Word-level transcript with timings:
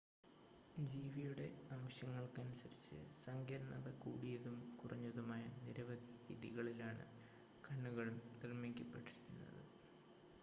ജീവിയുടെ 0.83 1.43
ആവശ്യങ്ങൾക്കനുസരിച്ച് 1.71 2.95
സങ്കീർണ്ണത 3.17 3.89
കൂടിയതും 3.99 4.57
കുറഞ്ഞതുമായ 4.79 5.43
നിരവധി 5.59 6.09
രീതികളിലാണ് 6.29 7.05
കണ്ണുകൾ 7.63 8.09
നിർമ്മിക്കപ്പെട്ടിരിക്കുന്നത് 8.41 9.61